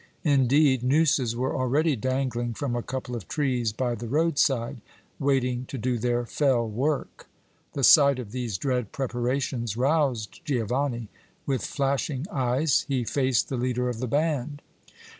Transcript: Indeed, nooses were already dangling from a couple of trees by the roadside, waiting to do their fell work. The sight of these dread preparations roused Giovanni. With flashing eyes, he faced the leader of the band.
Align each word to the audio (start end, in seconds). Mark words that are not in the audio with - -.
Indeed, 0.23 0.81
nooses 0.81 1.35
were 1.35 1.55
already 1.55 1.95
dangling 1.95 2.55
from 2.55 2.75
a 2.75 2.81
couple 2.81 3.15
of 3.15 3.27
trees 3.27 3.71
by 3.71 3.93
the 3.93 4.07
roadside, 4.07 4.81
waiting 5.19 5.65
to 5.65 5.77
do 5.77 5.99
their 5.99 6.25
fell 6.25 6.67
work. 6.67 7.27
The 7.73 7.83
sight 7.83 8.17
of 8.17 8.31
these 8.31 8.57
dread 8.57 8.91
preparations 8.93 9.77
roused 9.77 10.39
Giovanni. 10.43 11.09
With 11.45 11.63
flashing 11.63 12.25
eyes, 12.31 12.83
he 12.87 13.03
faced 13.03 13.49
the 13.49 13.57
leader 13.57 13.89
of 13.89 13.99
the 13.99 14.07
band. 14.07 14.63